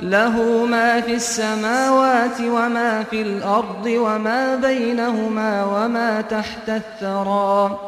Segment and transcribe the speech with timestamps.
[0.00, 7.78] له ما في السماوات وما في الأرض وما بينهما وما تحت الثرى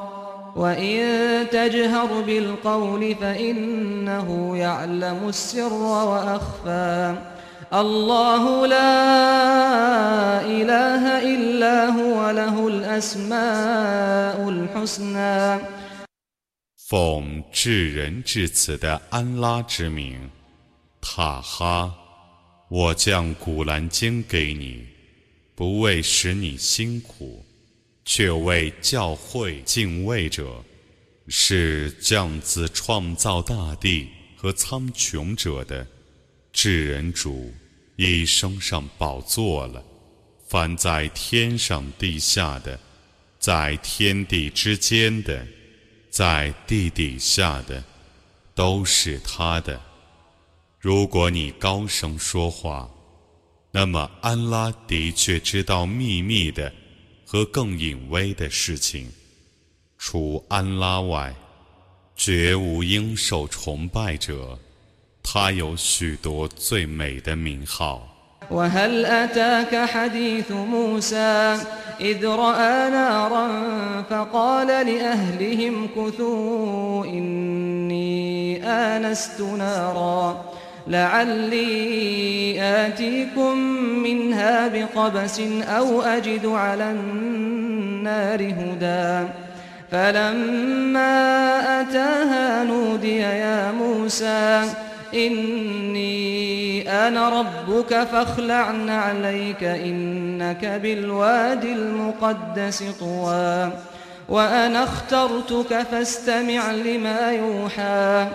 [0.56, 1.00] وإن
[1.50, 7.14] تجهر بالقول فإنه يعلم السر وأخفى
[7.72, 9.00] الله لا
[10.40, 15.58] إله إلا هو له الأسماء الحسنى
[16.86, 20.30] 奉至仁至慈的安拉之名，
[21.01, 21.93] 塔哈，
[22.69, 24.85] 我将古兰经给你，
[25.55, 27.45] 不为使你辛苦，
[28.05, 30.63] 却为教会敬畏者，
[31.27, 35.87] 是降自创造大地和苍穹者的
[36.51, 37.53] 至人主，
[37.95, 39.83] 已升上宝座了。
[40.47, 42.79] 凡在天上地下的，
[43.39, 45.45] 在天地之间的。
[46.11, 47.83] 在地底下的
[48.55, 49.79] 都是他的。
[50.78, 52.88] 如果你高声说话，
[53.70, 56.72] 那么安拉的确知道秘密的
[57.26, 59.10] 和更隐微的事情。
[59.98, 61.34] 除安拉外，
[62.14, 64.58] 绝无应受崇拜者。
[65.22, 68.10] 他有许多最美的名号。
[68.50, 71.58] وهل أتاك حديث موسى
[72.00, 80.47] إذ رأى نارا فقال لأهلهم كثوا إني آنست نارا
[80.89, 83.57] لعلي آتيكم
[84.03, 89.27] منها بقبس أو أجد على النار هدى.
[89.91, 91.11] فلما
[91.81, 94.63] أتاها نودي يا موسى
[95.13, 103.71] إني أنا ربك فاخلع عليك إنك بالواد المقدس طوى.
[104.29, 108.27] وأنا اخترتك فاستمع لما يوحى.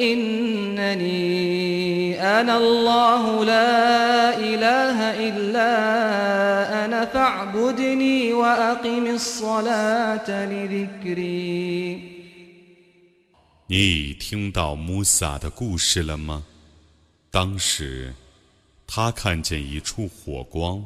[0.00, 1.16] إنني
[2.20, 4.98] أنا الله لا إله
[5.28, 12.16] إلا أنا فاعبدني وأقم الصلاة لذكري
[13.68, 16.44] 你已听到穆萨的故事了吗？
[17.30, 18.14] 当时，
[18.86, 20.84] 他看见一处火光，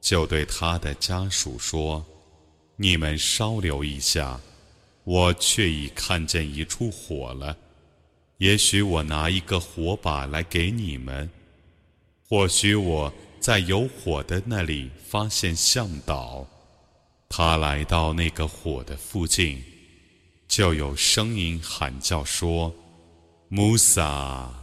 [0.00, 4.40] 就对他的家属说：“你们稍留一下，
[5.04, 7.56] 我却已看见一处火了。
[8.37, 11.29] 也许我拿一个火把来给你们，
[12.27, 16.47] 或许我在有火的那里发现向导。
[17.29, 19.63] 他来到那个火的附近。”
[20.47, 22.73] 就有声音喊叫说
[23.49, 24.53] ：“穆萨，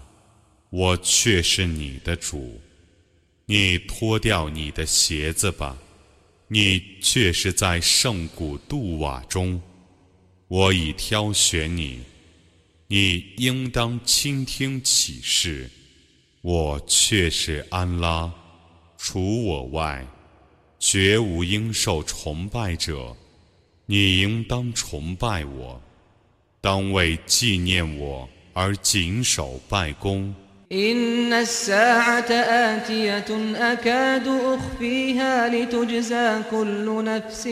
[0.71, 2.61] 我却是你的主，
[3.47, 5.77] 你脱掉你的鞋子吧，
[6.47, 9.61] 你却是在圣古杜瓦中，
[10.47, 12.01] 我已挑选你，
[12.92, 15.70] 你应当倾听启示。
[16.42, 18.32] 我却是安拉，
[18.98, 20.06] 除我外，
[20.80, 23.16] 绝无应受崇拜者。”
[23.90, 25.82] 你应当崇拜我，
[26.60, 30.34] 当为纪念我而谨守拜功。
[30.70, 37.48] إن الساعة آتية أكاد أخفيها لتجزى كل نفس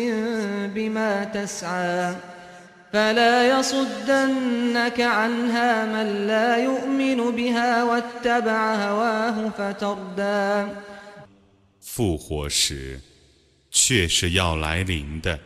[0.76, 2.16] بما تسعى
[2.94, 10.70] فلا يصدنك عنها من لا يؤمن بها واتبع هواه فتردى
[11.82, 13.00] 复活时，
[13.70, 15.40] 却是要来临的。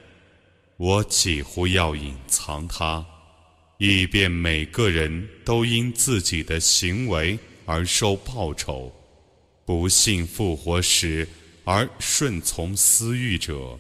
[0.78, 3.06] 我几乎要隐藏它，
[3.78, 8.92] 以便每个人都因自己的行为而受报酬。
[9.66, 11.28] 不信复活时
[11.64, 13.78] 而顺从私欲者，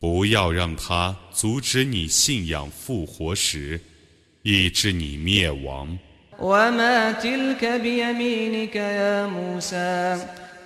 [0.00, 3.80] 不要让他阻止你信仰复活时，
[4.42, 5.98] 以致你灭亡。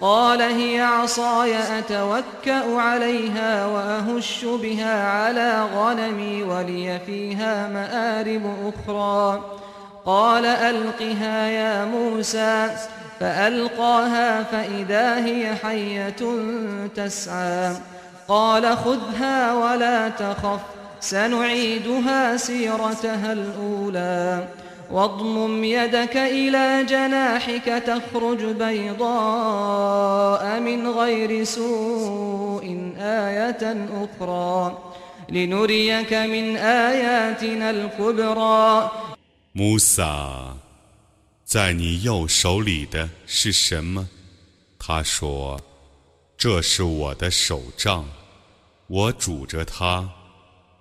[0.00, 9.44] قال هي عصاي أتوكأ عليها وأهش بها على غنمي ولي فيها مآرب أخرى
[10.04, 12.76] قال ألقها يا موسى
[13.20, 16.22] فألقاها فإذا هي حية
[16.96, 17.76] تسعى
[18.28, 20.60] قال خذها ولا تخف
[21.00, 24.48] سنعيدها سيرتها الأولى
[24.90, 32.64] واضمم يدك إلى جناحك تخرج بيضاء من غير سوء
[32.98, 34.78] آية أخرى
[35.30, 38.90] لنريك من آياتنا الكبرى
[39.52, 40.54] 穆萨，
[41.44, 44.08] 在你右手里的是什么？
[44.78, 45.58] 他说：“
[46.37, 48.07] 这是我的手杖，
[48.87, 50.09] 我拄着它，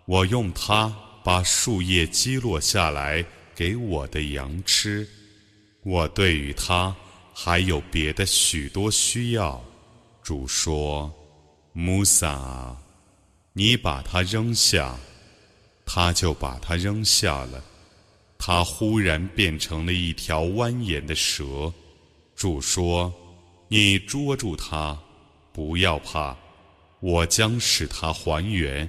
[0.04, 3.24] 我用它把树叶击落下来。”
[3.56, 5.08] 给我的羊吃，
[5.84, 6.92] 我对于它
[7.32, 9.62] 还有别的许多需要。
[10.24, 11.08] 主说
[11.72, 12.76] ：“穆萨，
[13.52, 14.98] 你把它扔下，
[15.86, 17.62] 他就把它扔下了。
[18.36, 21.72] 它忽然变成了一条蜿蜒的蛇。”
[22.34, 23.14] 主说
[23.70, 24.98] ：“你捉住它，
[25.54, 26.36] 不要怕，
[27.00, 28.86] 我将使它还原。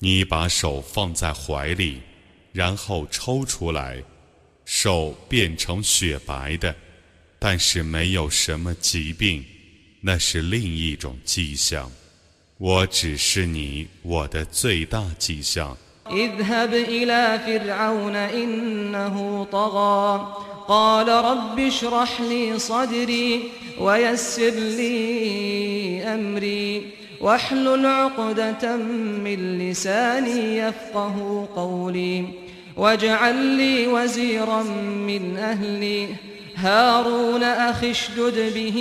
[0.00, 2.02] 你把手放在怀里。”
[2.56, 4.02] 然后抽出来，
[4.64, 6.74] 手变成雪白的，
[7.38, 9.44] 但是没有什么疾病，
[10.00, 11.92] 那是另一种迹象。
[12.56, 15.76] 我只是你我的最大迹象。
[32.76, 34.62] واجعل لي وزيرا
[35.08, 36.06] من أهلي.
[36.56, 38.78] هارون أخي اشدد به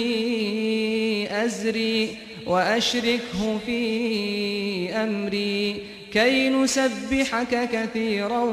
[1.32, 2.18] أزري
[2.48, 5.82] وأشركه في أمري.
[6.14, 8.44] كي نسبحك كثيرا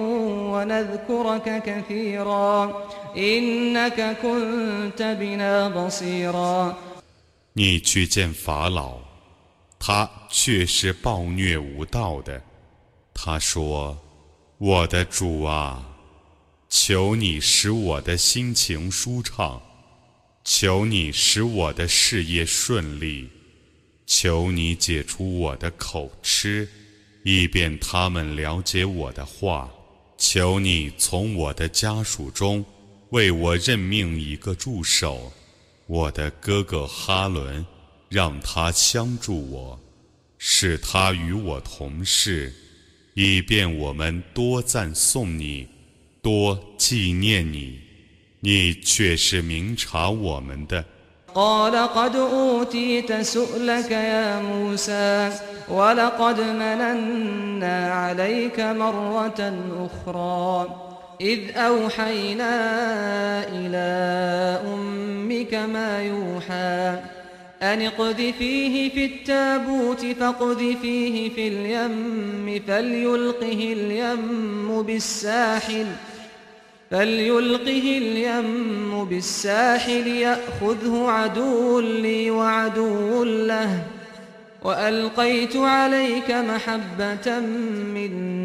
[0.53, 2.83] ونذكرك كثيرا
[3.17, 6.77] إنك كنت بنا بصيرا.
[7.53, 8.99] 你去见法老，
[9.79, 12.43] 他却是暴虐无道的。
[13.15, 13.99] 他说。
[14.59, 15.85] 我的主啊，
[16.69, 19.61] 求你使我的心情舒畅，
[20.45, 23.29] 求你使我的事业顺利，
[24.07, 26.69] 求你解除我的口吃，
[27.25, 29.69] 以便他们了解我的话。
[30.17, 32.65] 求你从我的家属中
[33.11, 35.33] 为我任命一个助手，
[35.92, 37.66] 我的哥哥哈伦，
[38.10, 39.80] 让他相助我，
[40.38, 42.54] 使他与我同事。
[43.14, 45.68] 以便我们多赞颂你，
[46.22, 47.80] 多纪念你，
[48.42, 50.86] 你却是明察我们的。
[51.34, 55.32] قال قد أوتيت سؤلك يا موسى
[55.70, 59.40] ولقد مننا عليك مرة
[59.86, 60.70] أخرى
[61.21, 62.55] إذ أوحينا
[63.49, 63.87] إلى
[64.75, 67.01] أمك ما يوحى
[67.63, 75.87] أن اقذفيه في التابوت فاقذفيه في اليم فليلقه اليم بالساحل
[76.91, 83.83] فليلقه اليم بالساحل يأخذه عدو لي وعدو له
[84.65, 87.41] وألقيت عليك محبة
[87.95, 88.42] مني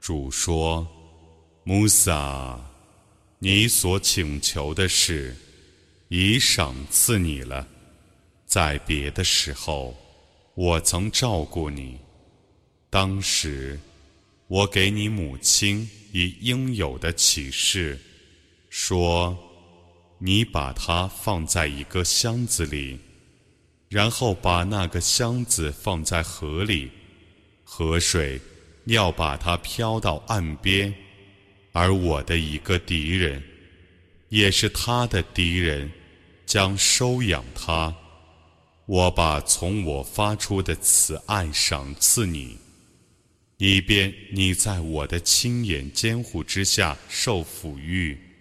[0.00, 0.86] 主说
[1.64, 2.58] ：“穆萨。”
[3.40, 5.36] 你所请求的事，
[6.08, 7.64] 已赏赐你了。
[8.46, 9.96] 在别的时候，
[10.54, 11.96] 我曾照顾你。
[12.90, 13.78] 当时，
[14.48, 17.96] 我给你母亲以应有的启示，
[18.70, 19.38] 说：
[20.18, 22.98] 你把它放在一个箱子里，
[23.88, 26.90] 然后把那个箱子放在河里，
[27.64, 28.40] 河水
[28.84, 30.94] 要把它漂到岸边。
[31.72, 33.42] 而我的一个敌人，
[34.30, 35.90] 也是他的敌人，
[36.44, 37.94] 将收养他。
[38.86, 42.58] 我把从我发出的慈爱赏赐你，
[43.58, 48.18] 以便你在我的亲眼监护之下受抚育。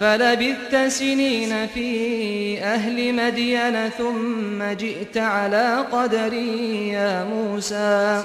[0.00, 8.24] فلبثت سنين في أهل مدين ثم جئت على قدري يا موسى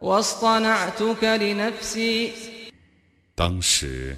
[0.00, 2.32] واصطنعتك لنفسي
[3.34, 4.16] 当时，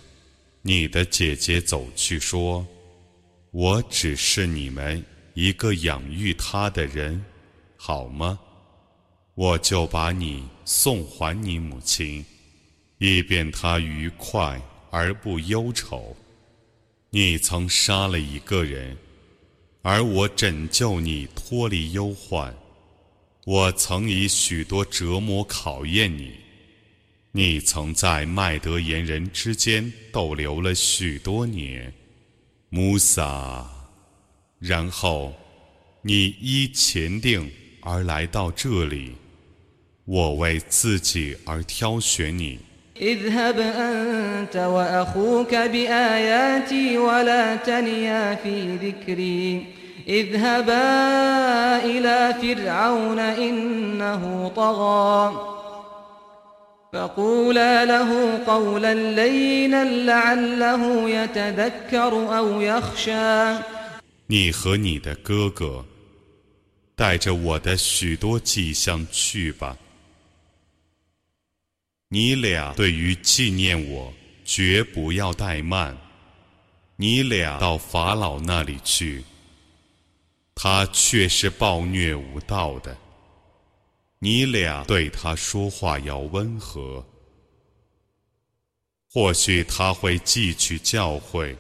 [0.61, 7.25] 你的姐姐走去说：“我只是你们一个养育她的人，
[7.79, 8.39] 好吗？
[9.35, 12.25] 我就把你送还你母亲，
[12.99, 14.61] 以便她愉快
[14.92, 16.16] 而不忧愁。
[17.10, 18.96] 你曾杀了一个人，
[19.82, 22.56] 而我拯救你脱离忧患。
[23.46, 26.34] 我曾以许多折磨考验你，
[27.32, 31.92] 你曾在麦德言人之间逗留了许多年，
[32.70, 33.68] 穆萨。
[34.60, 35.34] 然后，
[36.04, 39.16] 你依前定而来到这里，
[40.06, 42.60] 我为自己而挑选你。
[50.09, 55.57] اذهبا إلى فرعون إنه طغى
[56.93, 63.57] فقولا له قولا لينا لعله يتذكر أو يخشى
[64.29, 65.85] 你和你的哥哥
[66.97, 69.77] 带着我的许多迹象去吧。
[72.14, 74.14] 你俩对于纪念我，
[74.44, 75.98] 绝不要怠慢。
[76.98, 79.24] 你俩到法老那里去。
[80.54, 82.98] 他却是暴虐无道的，
[84.20, 87.04] 你俩对他说话要温和，
[89.10, 91.56] 或许他会汲取教诲，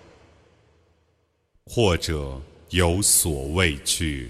[1.64, 2.42] 或者
[2.72, 4.30] 有所畏惧。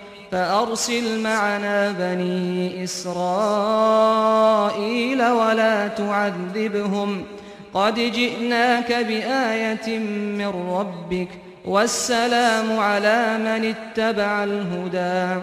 [0.32, 3.22] فأرسل معنا بني إسرائيل
[5.22, 7.24] ولا تعذبهم
[7.74, 9.98] قد جئناك بآية
[10.38, 11.28] من ربك
[11.64, 15.40] والسلام على من اتبع الهدى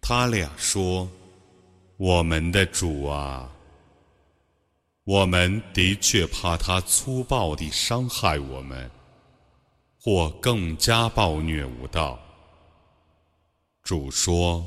[0.00, 1.06] 他俩说：“
[2.05, 3.49] 我们的主啊，
[5.05, 8.91] 我们的确怕他粗暴地伤害我们，
[10.01, 12.19] 或更加暴虐无道。”
[13.83, 14.61] 主说：“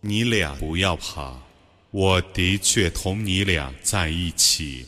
[0.00, 1.38] 你俩不要怕。”
[1.92, 4.86] 我的确同你俩在一起，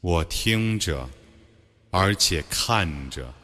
[0.00, 1.10] 我听着，
[1.90, 3.34] 而且看着，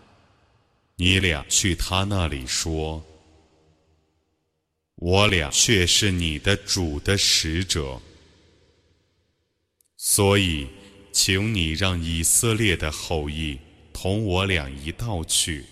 [0.94, 3.02] 你俩去他那里说，
[5.00, 8.00] 我俩却是你的主的使者，
[9.96, 10.68] 所以，
[11.10, 13.58] 请你让以色列的后裔
[13.94, 15.64] 同我俩一道去，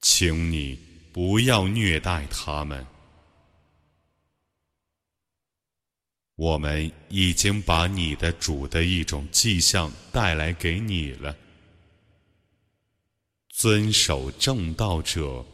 [0.00, 0.78] 请你
[1.12, 2.86] 不要虐待他们。
[6.36, 11.36] 我们已经把你的主的一种迹象带来给你了。
[13.48, 15.44] 遵守正道者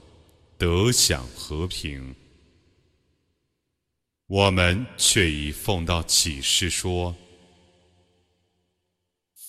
[0.58, 2.14] 得享和平。
[4.26, 7.14] 我们却已奉到启示说，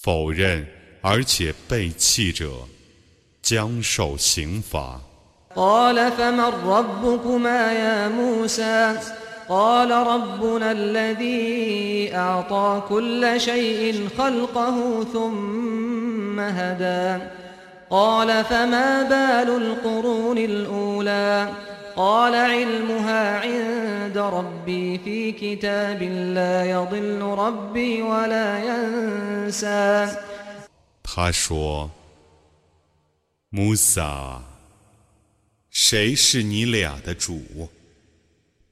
[0.02, 0.68] 否认
[1.02, 2.68] 而且背弃者，
[3.42, 5.02] 将受刑罚。
[17.91, 21.49] قال فما بال القرون الأولى
[21.97, 26.03] قال علمها عند ربي في كتاب
[26.35, 30.17] لا يضل ربي ولا ينسى
[31.03, 31.91] 他说：“
[33.51, 34.41] 穆萨，
[35.71, 37.69] 谁是你俩的主？”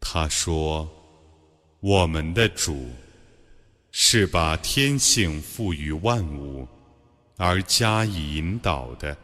[0.00, 0.88] 他说：“
[1.80, 2.86] 我们的主
[3.90, 6.68] 是把天性赋予万物
[7.37, 9.17] 而加以引导的。”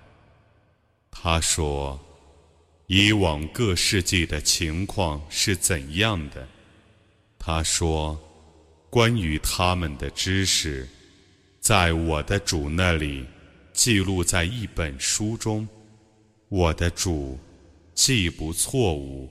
[1.11, 1.99] 他说
[2.87, 6.47] ：“以往各世纪的情况是怎样的？”
[7.37, 8.19] 他说
[8.89, 10.87] ：“关于他们的知识，
[11.59, 13.25] 在我的主那里
[13.73, 15.67] 记录在一本书中。
[16.47, 17.39] 我的主
[17.93, 19.29] 既不错误。”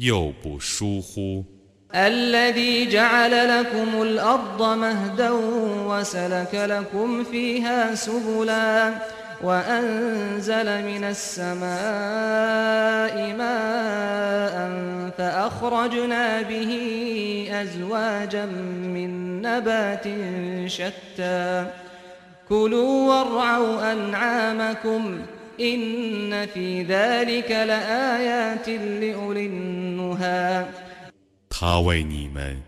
[0.00, 1.44] 又不疏忽。
[1.94, 5.30] الذي جعل لكم الأرض مهدا
[5.86, 8.92] وسلك لكم فيها سبلا
[9.42, 11.66] وأنزل من السماء
[13.38, 14.70] ماء
[15.18, 16.72] فأخرجنا به
[17.52, 18.46] أزواجا
[18.94, 20.04] من نبات
[20.66, 21.66] شتى.
[22.48, 25.18] كلوا وارعوا أنعامكم
[31.62, 32.58] 他为你们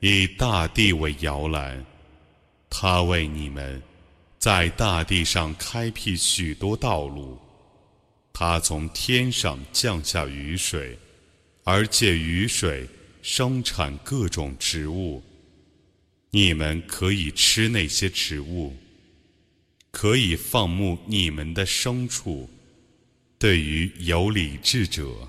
[0.00, 1.84] 以大地为摇篮，
[2.70, 3.82] 他为你们
[4.38, 7.38] 在大地上开辟许多道路，
[8.32, 10.98] 他从天上降下雨水，
[11.62, 12.88] 而借雨水
[13.20, 15.22] 生产各种植物。
[16.30, 18.74] 你们可以吃那些植物，
[19.90, 22.48] 可以放牧你们的牲畜。
[23.38, 25.28] 对于有理智者，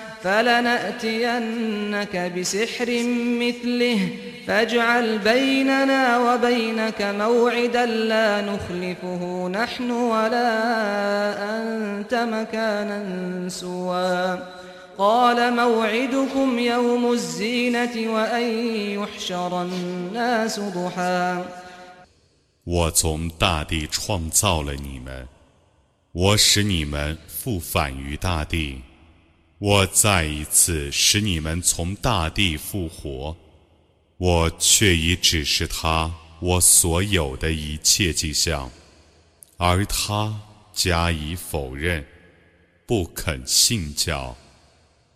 [0.22, 2.88] فلنأتينك بسحر
[3.42, 4.08] مثله
[4.46, 10.52] فاجعل بيننا وبينك موعدا لا نخلفه نحن ولا
[11.58, 14.38] أنت مكانا سوى
[14.98, 18.42] قال موعدكم يوم الزينة وأن
[18.98, 21.44] يحشر الناس ضحى
[22.64, 25.28] 我从大地创造了你们，
[26.10, 28.82] 我使你们复返于大地。
[29.61, 33.37] 我再一次使你们从大地复活，
[34.17, 38.71] 我却已指示他我所有的一切迹象，
[39.57, 40.41] 而他
[40.73, 42.03] 加以否认，
[42.87, 44.35] 不肯信教。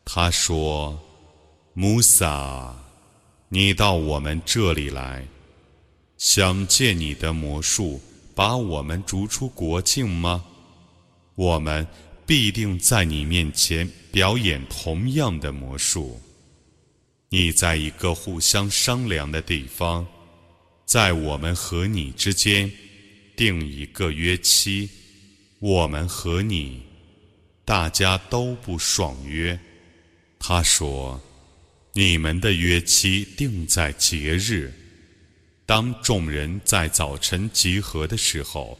[0.05, 0.99] 他说
[1.73, 2.75] ：“穆萨，
[3.49, 5.25] 你到我们这里来，
[6.19, 7.99] 想借你的魔术
[8.35, 10.45] 把我们逐出国境吗？
[11.33, 11.87] 我们。”
[12.25, 16.19] 必定在你面前表演同样的魔术。
[17.29, 20.07] 你在一个互相商量的地方，
[20.85, 22.71] 在我们和你之间
[23.35, 24.89] 定一个约期。
[25.59, 26.83] 我们和你，
[27.63, 29.59] 大家都不爽约。
[30.39, 31.21] 他说
[31.93, 34.73] ：“你们的约期定在节日，
[35.65, 38.79] 当众人在早晨集合的时候。”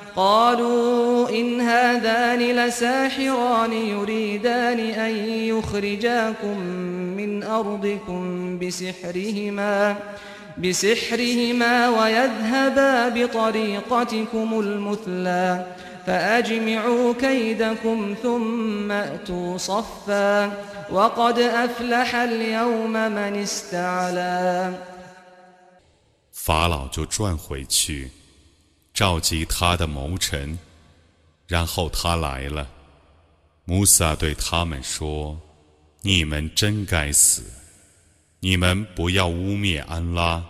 [0.16, 6.60] قالوا إن هذان لساحران يريدان أن يخرجاكم
[7.16, 9.96] من أرضكم بسحرهما
[10.58, 15.66] بسحرهما ويذهبا بطريقتكم المثلى
[16.06, 20.52] فأجمعوا كيدكم ثم أتوا صفا
[20.90, 24.72] وقد أفلح اليوم من استعلى
[26.46, 28.08] 法老就转回去。
[29.01, 30.55] 召集他的谋臣，
[31.47, 32.69] 然后他来了。
[33.65, 35.41] 穆萨对他们说
[36.03, 37.41] ：“你们真该死！
[38.41, 40.45] 你们不要污蔑安拉，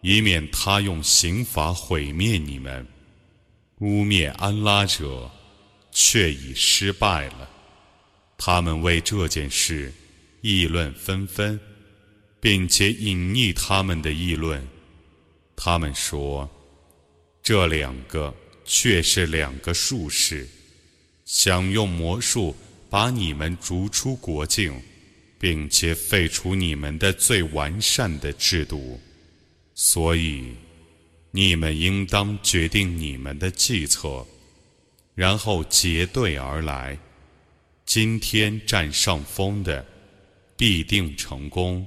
[0.00, 2.84] 以免他用刑罚毁灭你们。
[3.78, 5.30] 污蔑安拉者，
[5.92, 7.48] 却已失败了。
[8.36, 9.94] 他们为这件事
[10.40, 11.60] 议论纷纷，
[12.40, 14.60] 并且隐匿他们的议论。
[15.54, 16.50] 他们说。”
[17.46, 20.48] 这两个却是两个术士，
[21.24, 22.56] 想用魔术
[22.90, 24.82] 把你们逐出国境，
[25.38, 29.00] 并且废除你们的最完善的制度。
[29.76, 30.56] 所以，
[31.30, 34.26] 你们应当决定你们的计策，
[35.14, 36.98] 然后结队而来。
[37.84, 39.86] 今天占上风的，
[40.56, 41.86] 必定成功。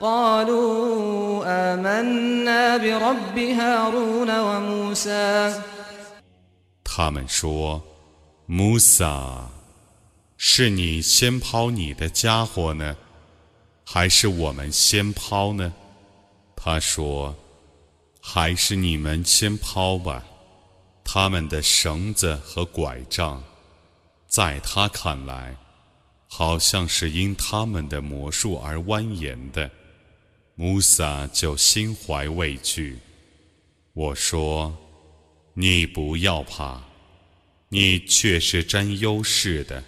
[0.00, 5.62] قالوا آمنا برب هارون وموسى
[6.84, 9.48] 他们说：“穆萨，
[10.36, 12.96] 是你先抛你的家伙呢，
[13.84, 15.72] 还是我们先抛呢？”
[16.56, 20.24] 他说：“还是你们先抛吧。”
[21.04, 23.42] 他们的绳子和拐杖，
[24.26, 25.56] 在他看来，
[26.28, 29.70] 好像是因他们的魔术而蜿蜒的。
[30.59, 32.97] 穆萨就心怀畏惧。
[33.93, 34.75] 我说
[35.53, 36.81] ：“你不要怕，
[37.69, 39.83] 你却是占优势的。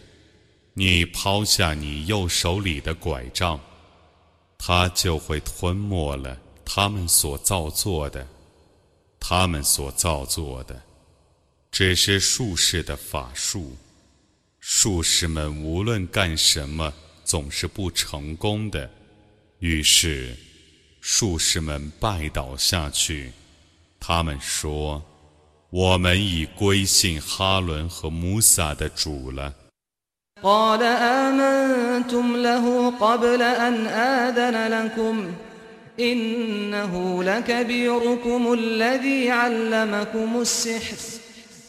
[0.75, 3.59] 你抛下你右手里的拐杖，
[4.59, 8.27] 它就会吞没了他们所造作的。
[9.19, 10.79] 他们所造作的，
[11.71, 13.75] 只是术士的法术。
[14.59, 16.93] 术士们无论干什么，
[17.25, 18.87] 总是不成功的。
[19.57, 20.37] 于是。”
[21.08, 23.32] 术士们拜倒下去，
[24.00, 29.54] 他们说：“我们已归信哈伦和穆萨的主了。”
[30.42, 35.34] قال آمنتم له قبل أن آذن لكم
[36.00, 40.96] إنه لكبيركم الذي علمكم السحر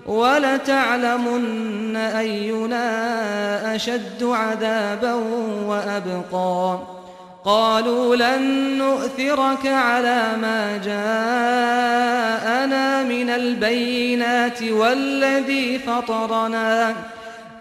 [0.06, 5.14] ولتعلمن أينا أشد عذابا
[5.66, 6.78] وأبقى.
[7.44, 16.94] قالوا لن نؤثرك على ما جاءنا من البينات والذي فطرنا.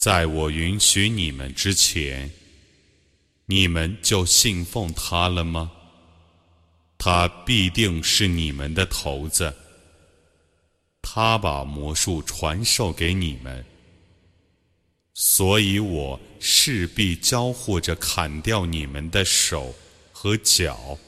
[0.00, 2.30] 在我允许你们之前，
[3.44, 5.70] 你们就信奉他了吗？
[6.96, 9.54] 他必定是你们的头子。
[11.02, 13.62] 他把魔术传授给你们，
[15.12, 19.74] 所以我势必交互着砍掉你们的手
[20.12, 20.98] 和脚。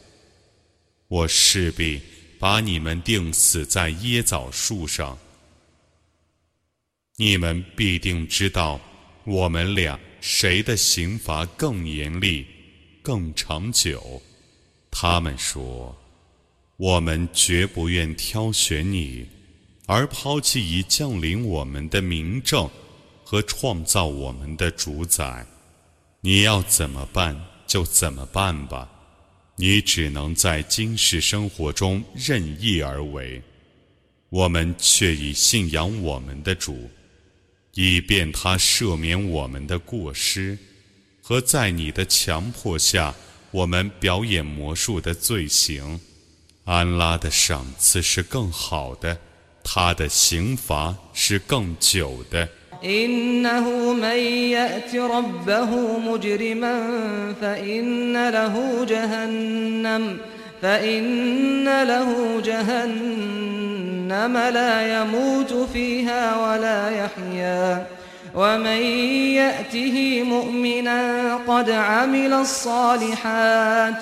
[1.09, 1.99] 我势必
[2.39, 5.19] 把你们钉死在椰枣树上。
[7.25, 8.81] 你们必定知道，
[9.23, 12.45] 我们俩谁的刑罚更严厉、
[13.01, 14.21] 更长久。
[14.91, 15.97] 他们说
[16.77, 19.25] ：“我们绝不愿挑选你，
[19.87, 22.69] 而抛弃已降临我们的明证
[23.23, 25.47] 和创造我们的主宰。
[26.23, 28.91] 你要怎么办就怎么办吧，
[29.55, 33.41] 你只能在今世生活中任意而为。
[34.29, 36.91] 我们却已信仰我们的主。”
[37.74, 40.58] 以便他赦免我们的过失，
[41.22, 43.14] 和在你的强迫下
[43.52, 46.00] 我们表演魔术的罪行。
[46.66, 49.18] 安拉的赏赐是更好的，
[49.64, 52.50] 他的刑罚是更久的。
[57.42, 60.20] فإن له جهنم
[64.51, 67.87] لا يموت فيها ولا يحيا.
[68.35, 68.83] ومن
[69.37, 73.95] يأته مؤمنا قد عمل الصالحات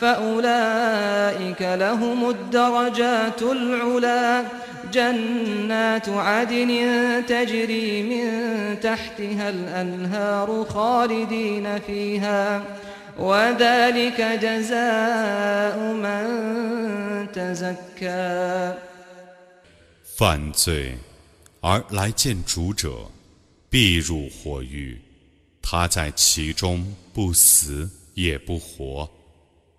[0.00, 4.42] فأولئك لهم الدرجات العلا.
[4.92, 6.92] جنات عدن
[7.28, 8.30] تجري من
[8.80, 12.62] تحتها الأنهار خالدين فيها.
[20.16, 20.96] 犯罪
[21.60, 23.10] 而来见主者，
[23.68, 25.00] 必入火狱。
[25.62, 29.08] 他在其中不死也不活。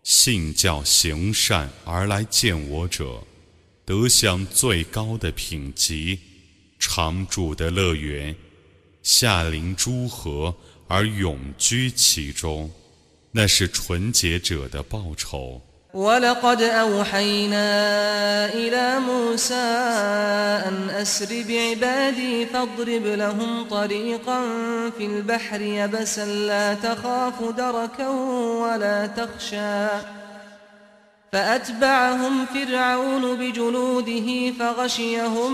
[0.04, 3.22] 信教行善而来见我者，
[3.86, 6.20] 得享最高的品级，
[6.80, 8.36] 常住的乐园，
[9.04, 10.56] 下临诸河
[10.88, 12.72] 而永居其中。
[13.33, 15.61] 那是纯洁者的报酬。
[15.97, 17.67] ولقد أوحينا
[18.55, 19.55] إلى موسى
[20.69, 24.41] أن أسر بعبادي فاضرب لهم طريقا
[24.99, 28.09] في البحر يبسا لا تخاف دركا
[28.61, 29.89] ولا تخشى
[31.33, 35.53] فأتبعهم فرعون بجنوده فغشيهم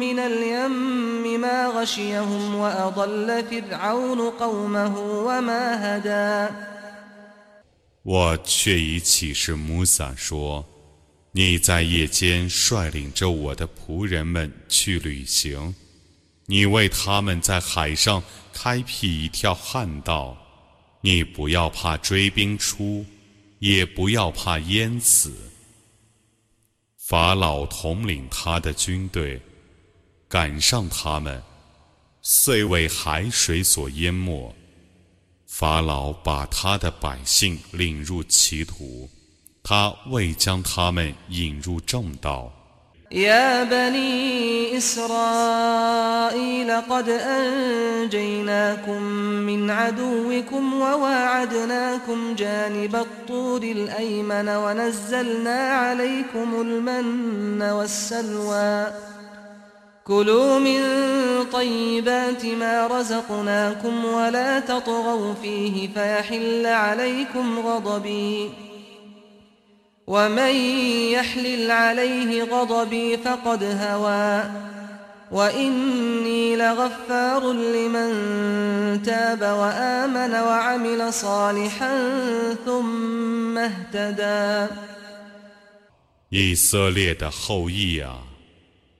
[0.00, 6.52] من اليم ما غشيهم وأضل فرعون قومه وما هدى
[8.03, 10.63] 我却以启示穆萨说
[11.33, 15.73] ：“你在夜间率领着我的仆人们去旅行，
[16.45, 20.37] 你为他们在海上开辟一条旱道，
[21.01, 23.05] 你不要怕追兵出。”
[23.63, 25.33] 也不要怕淹死。
[26.97, 29.41] 法老统领他的军队
[30.27, 31.41] 赶上他们，
[32.21, 34.53] 遂为海水所淹没。
[35.52, 39.08] 法老把他的百姓领入歧途，
[39.62, 42.52] 他未将他们引入正道。
[43.10, 49.02] يا بني إسرائيل قد أنجيناكم
[49.48, 58.92] من عدوكم وواعدناكم جانب الطور الأيمن ونزلنا عليكم المن والسلوى
[60.04, 60.80] كلوا من
[61.52, 68.50] طيبات ما رزقناكم ولا تطغوا فيه فيحل عليكم غضبي
[70.06, 70.54] ومن
[71.12, 74.44] يحلل عليه غضبي فقد هوى
[75.30, 78.12] وإني لغفار لمن
[79.02, 82.14] تاب وآمن وعمل صالحا
[82.64, 84.72] ثم اهتدى
[86.30, 88.18] 以色列的后裔啊，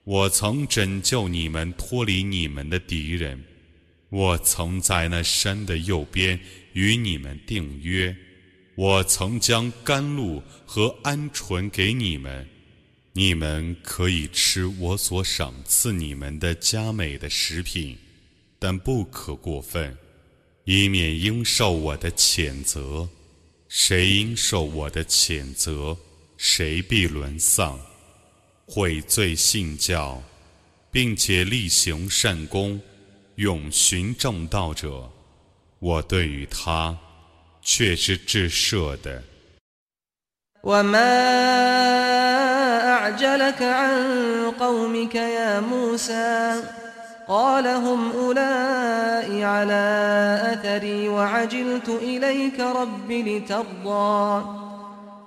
[0.04, 3.42] 我曾拯救你们脱离你们的敌人，
[4.10, 6.38] 我曾在那山的右边
[6.74, 8.14] 与你们订约。
[8.76, 12.46] 我曾将甘露和鹌鹑给你们，
[13.12, 17.96] 你们可以吃我所赏赐你们的佳美的食品，
[18.58, 19.96] 但不可过分，
[20.64, 23.08] 以免应受我的谴责。
[23.68, 25.96] 谁应受我的谴责，
[26.36, 27.80] 谁必沦丧。
[28.66, 30.22] 悔罪信教，
[30.90, 32.80] 并且力行善功，
[33.36, 35.10] 永循正道者，
[35.78, 36.98] 我对于他。
[37.66, 39.22] 却是至赦的。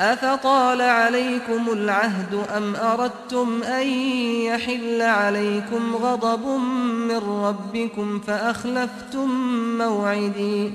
[0.00, 3.88] أفطال عليكم العهد أم أردتم أن
[4.46, 6.46] يحل عليكم غضب
[7.08, 9.28] من ربكم فأخلفتم
[9.78, 10.72] موعدي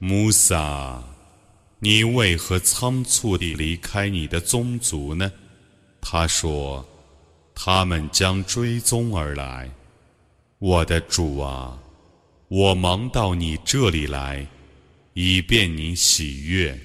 [0.00, 1.02] موسى
[1.80, 5.32] 你为何仓促地离开你的宗族呢？
[6.00, 6.86] 他说：“
[7.54, 9.70] 他们将追踪而来。”
[10.60, 11.78] 我的主啊，
[12.48, 14.46] 我忙到你这里来，
[15.14, 16.78] 以便你喜悦。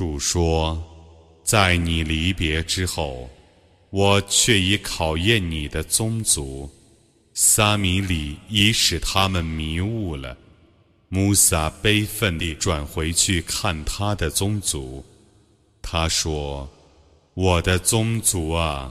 [0.00, 0.82] 主说
[1.44, 3.28] ：“在你离别之后，
[3.90, 6.70] 我却已考验你的宗族。
[7.34, 10.34] 撒米里已使他们迷雾了。”
[11.10, 15.04] 穆萨悲愤地转回去看他的宗族，
[15.82, 16.66] 他说
[17.36, 18.90] ：“我的宗族啊，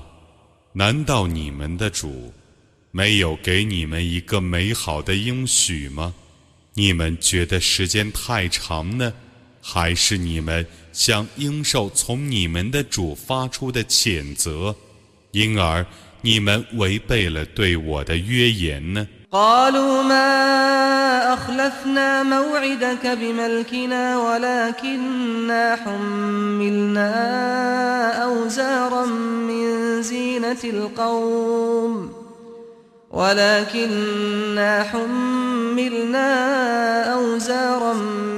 [0.74, 2.32] 难道你们的主
[2.91, 6.13] 没有给你们一个美好的应许吗？
[6.76, 9.12] 你们觉得时间太长呢，
[9.60, 10.63] 还是你们
[10.99, 14.75] 想应受从你们的主发出的谴责，
[15.33, 15.85] 因而
[16.23, 27.11] 你们违背了对我的约言呢？” قالوا ما أخلفنا موعدك بملكنا ولكننا حملنا
[28.23, 32.12] أوزارا من زينة القوم
[33.11, 36.29] ولكننا حملنا
[37.14, 38.38] أوزارا من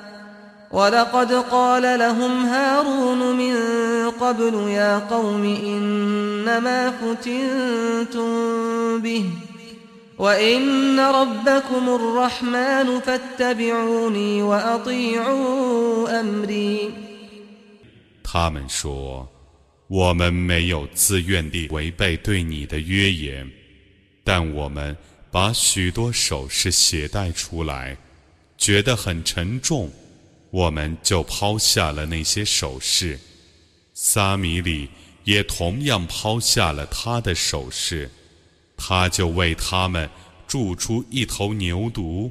[0.70, 3.54] ولقد قال لهم هارون من
[4.10, 8.28] قبل يا قوم إنما فتنتم
[9.00, 9.30] به
[10.18, 16.92] وإن ربكم الرحمن فاتبعوني وأطيعوا أمري
[18.24, 19.28] 他们说：“
[19.88, 23.48] 我们没有自愿地违背对你的约言，
[24.24, 24.96] 但我们
[25.30, 27.96] 把许多首饰携带出来，
[28.58, 29.88] 觉得很沉重，
[30.51, 33.19] 我们就抛下了那些首饰。
[33.95, 34.87] 萨米里
[35.23, 38.11] 也同样抛下了他的首饰，
[38.77, 40.07] 他就为他们
[40.47, 42.29] 铸出一头牛犊，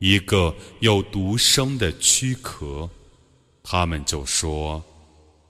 [0.00, 2.90] 一个有独生的躯壳。
[3.62, 4.82] 他们就说。”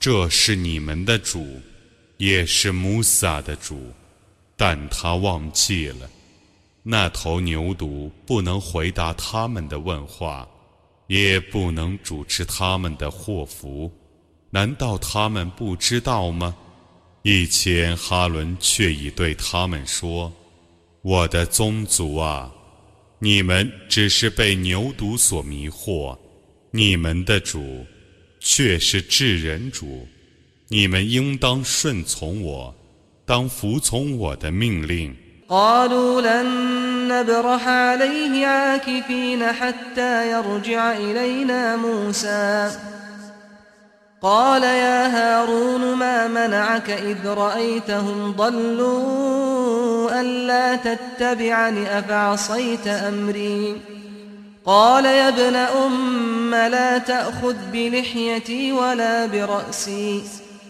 [0.01, 1.61] 这是你们的主，
[2.17, 3.93] 也是穆萨的主，
[4.57, 6.09] 但他忘记了，
[6.83, 10.49] 那头牛犊不能回答他们的问话，
[11.11, 13.93] 也不能主持他们的祸福。
[14.49, 16.57] 难道他们不知道吗？
[17.23, 20.33] 以前哈伦却已对他们说
[21.03, 22.49] ：“我的宗族啊，
[23.19, 26.17] 你们只是被牛犊所迷惑，
[26.71, 27.85] 你们的主。”
[28.43, 30.09] 却是至人主，
[30.69, 32.75] 你们应当顺从我，
[33.27, 35.15] 当服从我的命令。
[35.51, 36.49] قالوا لن
[37.09, 42.71] نبرح عليه عاكفين حتى يرجع إلينا موسى.
[44.23, 53.81] قال يا هارون ما منعك إذ رأيتهم ضلوا ألا تتبعني أفعصيت أمري؟
[54.67, 60.23] قال يا ابن أم لا تأخذ بلحيتي ولا برأسي.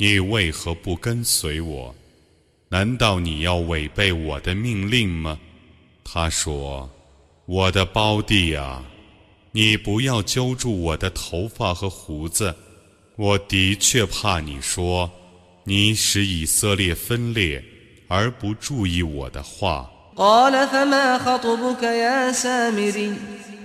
[0.00, 1.94] 你为何不跟随我？
[2.70, 5.38] 难道你要违背我的命令吗？
[6.02, 6.90] 他说
[7.44, 8.82] ：“我的胞弟啊，
[9.52, 12.56] 你不要揪住我的头发和胡子。
[13.16, 15.10] 我的确怕你说，
[15.64, 17.62] 你使以色列分裂，
[18.08, 19.90] 而不注意我的话。”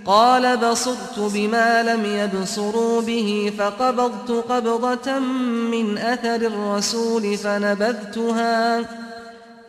[0.06, 5.20] قال بصرت بما لم يبصروا به فقبضت قبضة
[5.72, 8.82] من أثر الرسول فنبذتها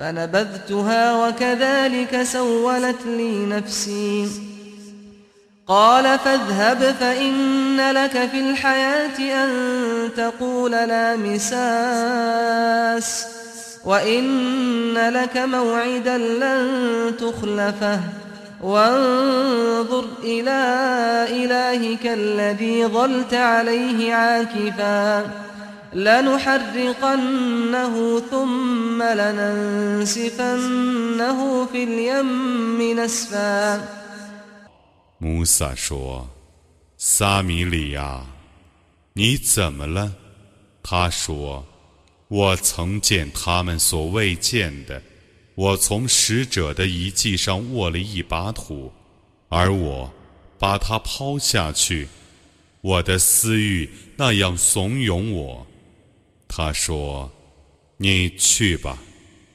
[0.01, 4.29] فنبذتها وكذلك سولت لي نفسي.
[5.69, 9.51] قال فاذهب فإن لك في الحياة أن
[10.17, 12.57] تقول لا مساس
[13.85, 18.01] وإن لك موعدا لن تخلفه.
[18.66, 20.62] وانظر إلى
[21.30, 25.30] إلهك الذي ظلت عليه عاكفا
[25.94, 27.96] لنحرقنه
[28.32, 29.02] ثم
[30.22, 33.82] لننسفنه في اليم نسفا
[35.18, 36.26] 穆萨说：“
[36.98, 38.22] 萨米里亚，
[39.14, 40.12] 你怎么了？”
[40.82, 41.64] 他说：“
[42.28, 45.02] 我曾见他们所未见的。”
[45.57, 48.93] 我从使者的遗迹上握了一把土，
[49.49, 50.13] 而我
[50.59, 52.07] 把它抛下去。
[52.83, 55.67] 我的私欲那样怂恿我。
[56.47, 57.33] 他说
[57.97, 59.03] ：“你去吧，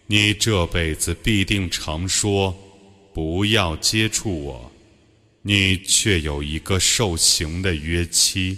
[0.07, 2.55] 你这辈子必定常说
[3.13, 4.71] 不要接触我。
[5.43, 8.57] 你却有一个受刑的约期，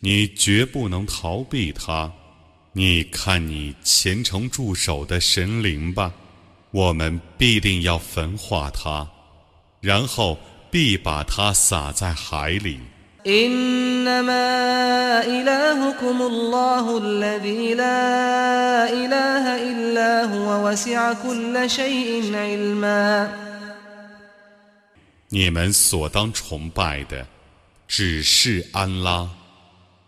[0.00, 2.10] 你绝不能逃避他。
[2.72, 6.14] 你看你虔诚驻守的神灵吧。”
[6.70, 9.08] 我们必定要焚化它，
[9.80, 10.38] 然后
[10.70, 12.78] 必把它撒在海里。
[25.30, 27.26] 你们所当崇拜的
[27.86, 29.28] 只是安拉，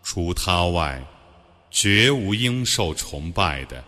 [0.01, 1.03] 除他外，
[1.69, 3.83] 绝无应受崇拜的。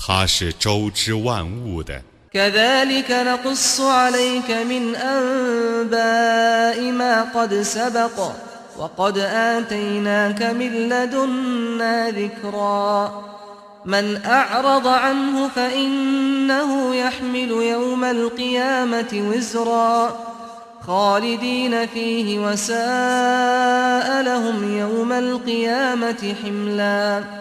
[0.00, 2.02] 他是周知万物的。
[2.36, 8.32] كذلك نقص عليك من أنباء ما قد سبق
[8.78, 13.24] وقد آتيناك من لدنا ذكرا
[13.84, 20.16] من أعرض عنه فإنه يحمل يوم القيامة وزرا
[20.86, 27.39] خالدين فيه وساء لهم يوم القيامة حملاً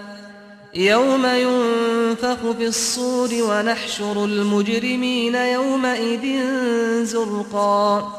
[0.75, 6.45] يوم ينفخ في الصور ونحشر المجرمين يومئذ
[7.05, 8.13] زرقا.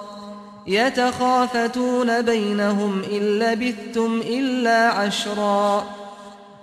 [0.68, 5.86] يتخافتون بينهم إن لبثتم إلا عشرا.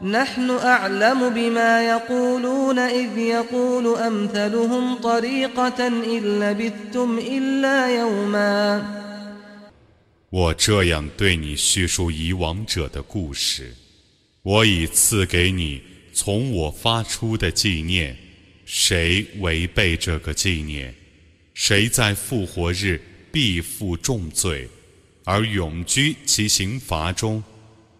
[0.02, 8.82] نحن أعلم بما يقولون إذ يقول أمثلهم طريقة إن لبثتم إلا يوما.
[10.30, 13.87] 我这样对你叙述以往者的故事。
[14.48, 15.82] 我已赐给你
[16.14, 18.16] 从我发出的纪念。
[18.64, 20.94] 谁违背这个纪念，
[21.52, 22.98] 谁在复活日
[23.30, 24.66] 必负重罪，
[25.24, 27.44] 而永居其刑罚中。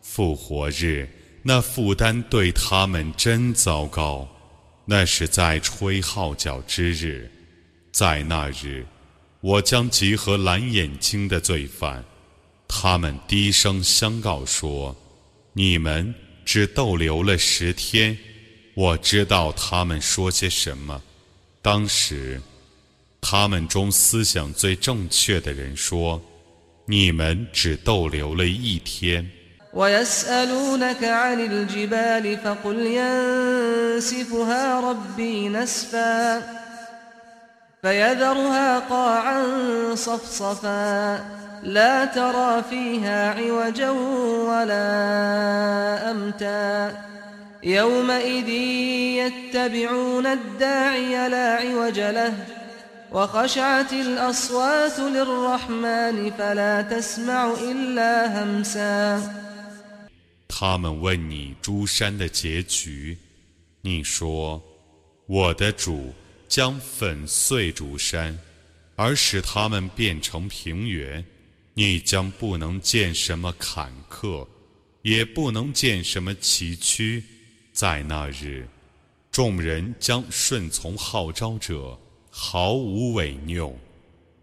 [0.01, 1.07] 复活日
[1.43, 4.27] 那负担对他们真糟糕。
[4.87, 7.31] 那是在吹号角之日，
[7.93, 8.87] 在那日，
[9.43, 12.03] 我将集合蓝眼睛的罪犯。
[12.67, 14.97] 他们低声相告说
[15.53, 16.15] ：“你们
[16.48, 18.18] 只逗留了十天。”
[18.76, 21.02] 我知道他们说些什么。
[21.62, 22.42] 当时，
[23.22, 29.30] 他们中思想最正确的人说：“你们只逗留了一天。”
[37.84, 41.20] فيذرها قاعا صفصفا
[41.64, 43.90] لا ترى فيها عوجا
[44.50, 47.04] ولا أمتا
[47.64, 48.50] يومئذ
[49.20, 52.34] يتبعون الداعي لا عوج له
[53.12, 59.22] وخشعت الأصوات للرحمن فلا تسمع إلا همسا
[60.48, 63.18] 他们问你诸山的结局，
[63.82, 64.62] 你说：“
[65.28, 66.14] 我的主。”
[66.48, 68.38] 将粉碎竹山，
[68.96, 71.26] 而使它们变成平原，
[71.79, 74.45] 你将不能见什么坎坷，
[75.03, 77.23] 也不能见什么崎岖。
[77.73, 78.69] 在那日，
[79.31, 81.97] 众人将顺从号召者，
[82.31, 83.79] 毫无违拗，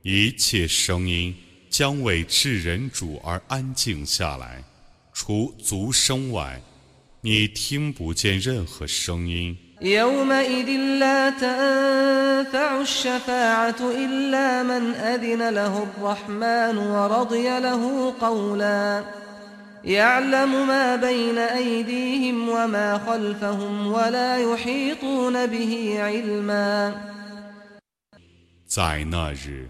[0.01, 1.35] 一切声音
[1.69, 4.63] 将为至人主而安静下来，
[5.11, 6.61] 除足声外，
[7.19, 9.57] 你听不见任何声音。
[9.82, 10.68] يومئذ
[11.00, 19.04] لا تنفع الشفاعة إلا من أذن له الرحمن ورضي له قولا
[19.84, 26.94] يعلم ما بين أيديهم وما خلفهم ولا يحيطون به علما
[28.66, 29.68] 在那日，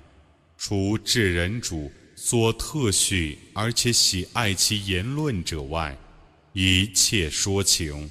[0.59, 5.97] 除至人主所特许而且喜爱其言论者外，
[6.53, 8.11] 一切说情。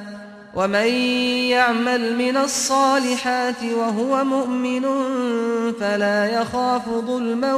[0.54, 0.88] ومن
[1.50, 4.82] يعمل من الصالحات وهو مؤمن
[5.72, 7.54] فلا يخاف ظلما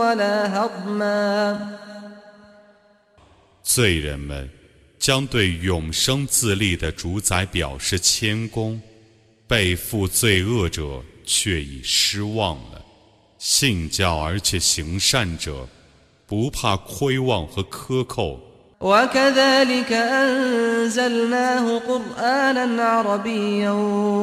[0.00, 1.78] ولا هضما
[3.62, 4.48] 罪人们
[4.98, 8.80] 将对永生自立的主宰表示谦恭，
[9.46, 12.82] 背负罪恶者却已失望了。
[13.38, 15.68] 信教而且行善者，
[16.26, 18.40] 不怕亏望和克扣。
[18.83, 23.71] وكذلك أنزلناه قرآنا عربيا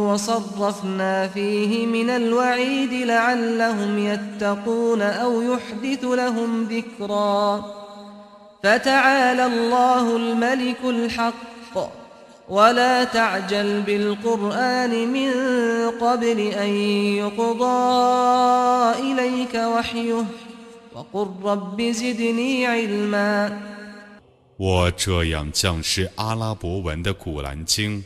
[0.08, 7.64] وصرفنا فيه من الوعيد لعلهم يتقون أو يحدث لهم ذكرا.
[8.62, 11.90] فتعالى الله الملك الحق.
[12.48, 15.30] ولا تعجل بالقرآن من
[16.00, 16.68] قبل أن
[17.22, 17.72] يقضى
[18.98, 20.24] إليك وحيه.
[20.94, 23.58] وقل رب زدني علما.
[24.61, 28.04] 我这样降示阿拉伯文的古兰经，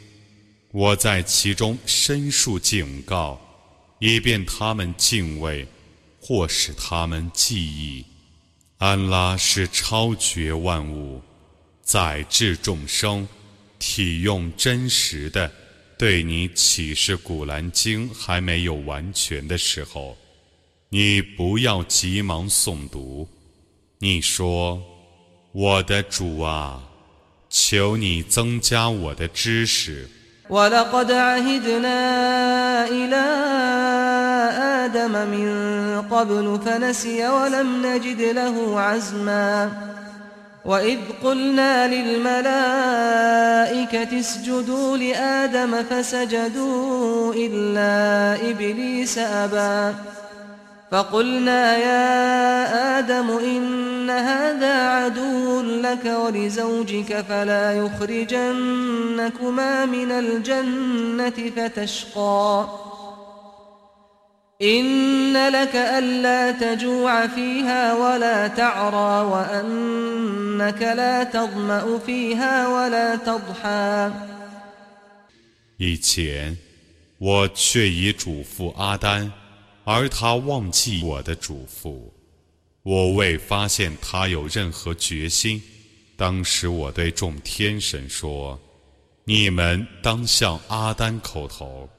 [0.71, 3.41] 我在其中申述警告，
[3.99, 5.67] 以便他们敬畏，
[6.21, 8.07] 或使他们记忆。
[8.79, 11.21] 安拉是超绝万物，
[11.83, 13.27] 载至众生，
[13.81, 15.51] 体用真实的，
[15.99, 20.17] 对你启示古兰经还没有完全的时候，
[20.89, 23.29] 你不要急忙诵读。
[23.99, 24.81] 你说。
[25.54, 26.80] 我的主啊，
[27.50, 30.08] 求你增加我的知识。
[30.50, 32.00] ولقد عهدنا
[32.88, 33.26] إلى
[34.86, 35.48] آدم من
[36.10, 39.72] قبل فنسي ولم نجد له عزما
[40.66, 43.30] وإذ قلنا للملائكة
[44.20, 49.96] اسجدوا لآدم فسجدوا إلا إبليس أبى
[50.92, 59.06] فقلنا يا آدم إن هذا عدو لك ولزوجك فلا يخرجنكما
[59.86, 62.68] من الجنة فتشقى
[64.62, 74.12] إن لك ألا تجوع فيها ولا تعرى وأنك لا تظمأ فيها ولا تضحى
[75.78, 76.58] 以前，
[77.20, 79.32] 我却已嘱咐阿丹，
[79.86, 82.12] 而他忘记我的嘱咐。
[82.85, 85.61] 我未发现他有任何决心。
[86.17, 88.61] 当时我对众天神说
[89.25, 91.91] ：“你们当向阿丹叩头。”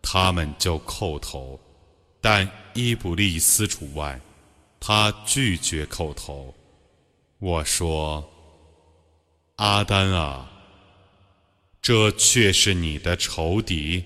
[0.00, 1.60] 他们就叩头，
[2.20, 4.18] 但伊布利斯除外，
[4.80, 6.54] 他拒绝叩头。
[7.40, 8.26] 我说
[9.56, 10.50] ：“阿丹啊！”
[11.82, 14.02] 这却是你的仇敌，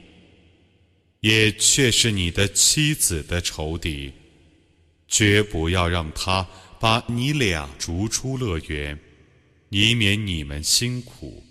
[1.20, 4.12] 也却是你的妻子的仇敌，
[5.11, 6.45] 绝不要让他
[6.79, 8.99] 把你俩逐出乐园，
[9.69, 11.43] 以免你们辛苦。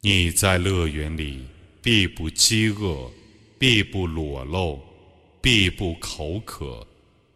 [0.00, 1.46] 你在乐园里
[1.80, 3.10] 必不饥饿，
[3.58, 4.80] 必不裸露，
[5.40, 6.86] 必不口渴，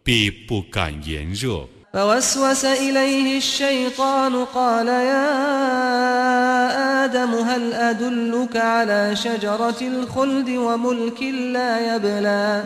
[0.03, 1.67] 必不感炎热。
[1.93, 5.27] فوسوس إليه الشيطان قال يا
[7.05, 12.65] آدم هل أدلك على شجرة الخلد وملك لا يبلى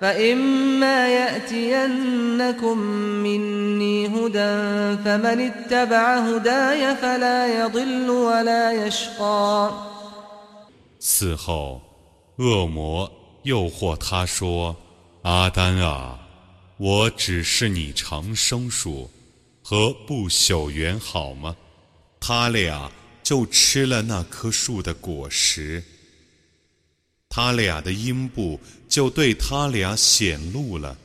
[0.00, 2.78] فإما يأتينكم
[3.24, 9.72] مني هدى فمن اتبع هداي فلا يضل ولا يشقى
[11.00, 11.80] 此后，
[12.36, 13.10] 恶魔
[13.44, 14.76] 诱惑他说：“
[15.22, 16.18] 阿丹啊！”
[16.78, 19.10] 我只是你长生树
[19.62, 21.56] 和不朽园，好吗？
[22.20, 22.90] 他俩
[23.22, 25.82] 就吃了那棵树的果实，
[27.30, 28.60] 他俩的阴部
[28.91, 30.97] 就对他俩显露了，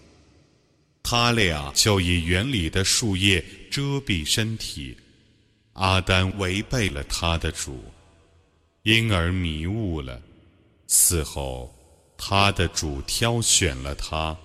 [1.05, 4.97] 他俩就以园里的树叶遮蔽身体。
[5.75, 7.85] 阿丹违背了他的主，
[8.83, 10.21] 因而迷雾了。
[10.89, 11.73] 此后，
[12.19, 14.37] 他的主挑选了他。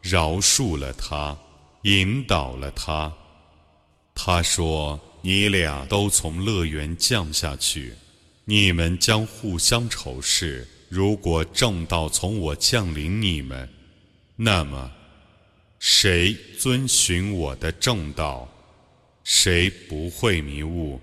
[0.00, 1.36] 饶恕了他，
[1.82, 3.12] 引导了他。
[4.14, 7.92] 他说：“你俩都从乐园降下去，
[8.44, 10.66] 你们将互相仇视。
[10.89, 13.69] 如果正道从我降临你们，
[14.35, 14.91] 那么
[15.79, 18.47] 谁遵循我的正道，
[19.23, 20.99] 谁不会迷雾，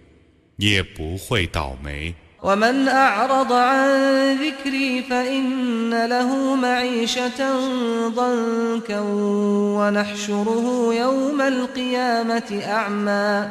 [0.56, 7.40] 也不会倒霉。” ومن أعرض عن ذكري فإن له معيشة
[8.08, 9.00] ضنكا
[9.78, 13.50] ونحشره يوم القيامة أعمى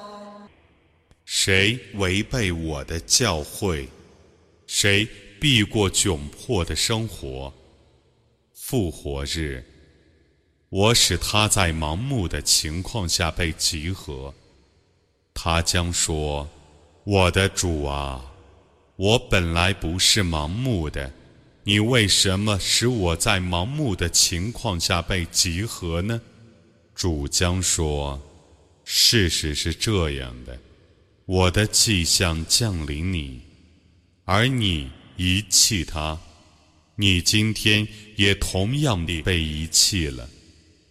[1.33, 3.87] 谁违背我的教诲，
[4.67, 5.07] 谁
[5.39, 7.53] 避过窘迫的生活，
[8.53, 9.63] 复活日，
[10.67, 14.33] 我使他在盲目的情况下被集合，
[15.33, 16.49] 他将说
[17.05, 18.33] ：“我的主啊！”
[18.97, 21.13] 我本来不是盲目的，
[21.63, 26.21] 你为什么使我在盲目的情况下被集合呢？
[26.93, 28.21] 主将说
[28.83, 30.59] ：“事实是这样的，
[31.31, 33.39] 我的迹象降临你，
[34.25, 36.19] 而你遗弃他，
[36.97, 40.27] 你今天也同样地被遗弃了。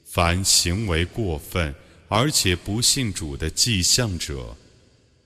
[0.07, 1.75] 凡行为过分
[2.09, 4.57] 而且不信主的迹象者，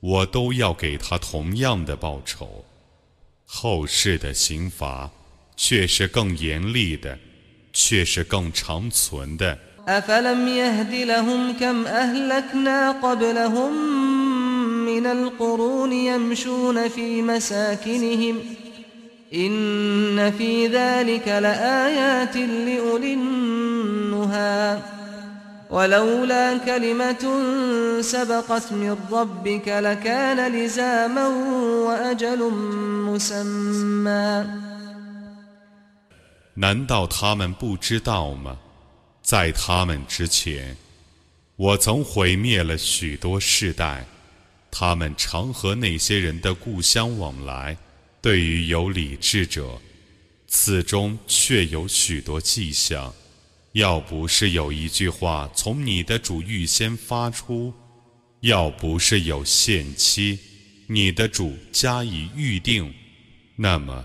[0.01, 2.65] 我都要给他同样的报酬。”
[3.47, 5.09] 后世的刑罚
[5.57, 7.17] 却是更严厉的，
[7.73, 9.57] 却是更长存的。
[14.94, 18.40] من القرون يمشون في مساكنهم
[19.34, 24.82] إن في ذلك لآيات لأولي النهى
[25.70, 27.24] ولولا كلمة
[28.02, 31.28] سبقت من ربك لكان لزاما
[31.86, 32.52] وأجل
[33.06, 34.46] مسمى
[36.56, 38.58] 难道他们不知道吗？
[39.22, 40.76] 在他们之前，
[41.56, 44.06] 我曾毁灭了许多世代，
[44.77, 47.77] 他们常和那些人的故乡往来。
[48.21, 49.81] 对于有理智者，
[50.49, 53.15] 此中却有许多迹象。
[53.75, 57.73] 要不是有一句话从你的主预先发出，
[58.41, 60.39] 要不是有限期，
[60.89, 62.93] 你的主加以预定，
[63.55, 64.05] 那么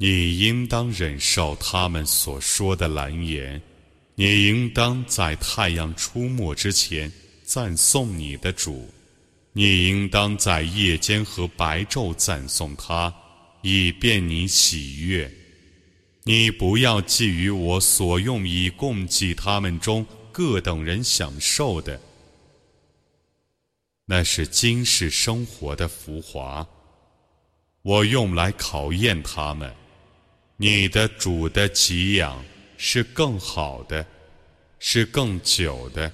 [0.00, 3.60] 你应当忍受他们所说的蓝言，
[4.14, 8.88] 你应当在太阳出没之前赞颂你的主，
[9.52, 13.12] 你应当在夜间和白昼赞颂他，
[13.62, 15.28] 以便你喜悦。
[16.22, 22.00] 你不要觊觎我所用以供给他们中各等人享受的，
[24.04, 26.64] 那是今世生活的浮华。
[27.82, 29.74] 我用来考验他们。
[30.60, 32.44] 你的主的给养
[32.76, 34.04] 是更好的，
[34.80, 36.12] 是更久的。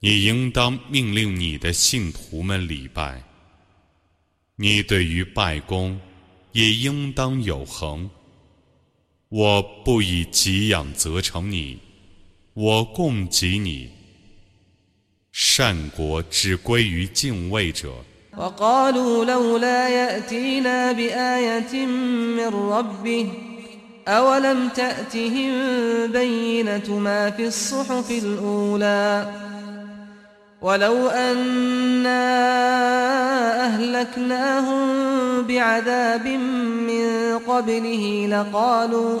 [0.00, 3.22] 你应当命令你的信徒们礼拜。
[4.56, 6.00] 你对于拜功
[6.50, 8.10] 也应当有恒。
[9.28, 11.78] 我不以给养责成你，
[12.54, 13.88] 我供给你。
[15.30, 18.04] 善果只归于敬畏者。
[18.36, 23.28] وقالوا لولا يأتينا بآية من ربه
[24.08, 25.52] أولم تأتهم
[26.06, 29.26] بينة ما في الصحف الأولى؟
[30.62, 32.22] ولو أنا
[33.64, 34.82] أهلكناهم
[35.42, 39.20] بعذاب من قبله لقالوا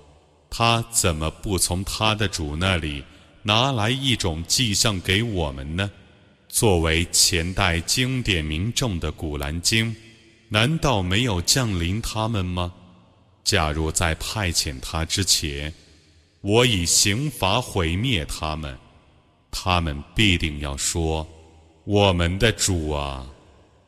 [0.53, 3.01] 他怎么不从他的主那里
[3.41, 5.89] 拿来一种迹象给我们呢？
[6.49, 9.95] 作为前代经典名证的《古兰经》，
[10.49, 12.73] 难道没有降临他们吗？
[13.45, 15.73] 假如在派遣他之前，
[16.41, 18.77] 我以刑罚毁灭他们。”
[19.49, 21.27] 他们必定要说
[21.85, 23.25] ：“我们的主啊，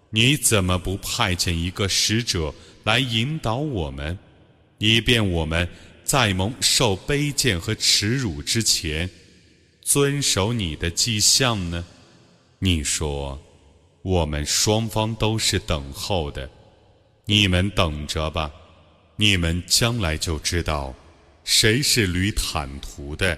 [0.09, 2.53] 你怎么不派遣一个使者
[2.85, 4.17] 来引导我们，
[4.77, 5.67] 以便我们
[6.13, 9.09] 在蒙受卑贱和耻辱之前，
[9.81, 11.83] 遵守你的迹象呢？”
[12.61, 13.41] 你说
[14.03, 16.47] ：“我们双方都是等候的，
[17.25, 18.53] 你们等着吧，
[19.15, 20.93] 你们将来就知道，
[21.43, 23.35] 谁是旅坦途的。”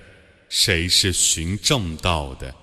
[0.50, 2.54] 谁是寻正道的？